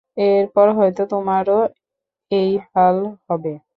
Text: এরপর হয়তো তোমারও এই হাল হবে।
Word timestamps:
এরপর 0.27 0.67
হয়তো 0.77 1.03
তোমারও 1.11 1.59
এই 2.31 2.51
হাল 2.67 2.97
হবে। 3.27 3.53